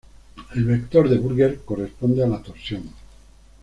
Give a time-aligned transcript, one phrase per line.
[0.55, 2.89] El vector de Burger corresponde a la torsión.